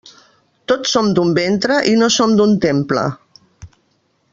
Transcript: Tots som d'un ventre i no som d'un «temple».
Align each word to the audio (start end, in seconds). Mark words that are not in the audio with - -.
Tots 0.71 0.93
som 0.95 1.11
d'un 1.19 1.35
ventre 1.39 1.77
i 1.91 1.95
no 2.01 2.09
som 2.17 2.35
d'un 2.41 2.59
«temple». 2.67 3.05